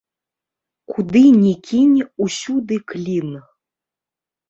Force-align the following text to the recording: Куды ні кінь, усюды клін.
Куды 0.93 1.23
ні 1.43 1.53
кінь, 1.69 2.01
усюды 2.27 2.83
клін. 2.91 3.29